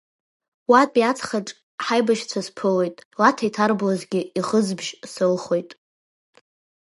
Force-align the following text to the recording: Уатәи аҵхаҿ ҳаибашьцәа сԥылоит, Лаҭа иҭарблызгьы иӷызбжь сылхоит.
Уатәи 0.69 1.03
аҵхаҿ 1.09 1.47
ҳаибашьцәа 1.85 2.41
сԥылоит, 2.47 2.95
Лаҭа 3.19 3.43
иҭарблызгьы 3.47 4.21
иӷызбжь 4.37 4.91
сылхоит. 5.11 5.69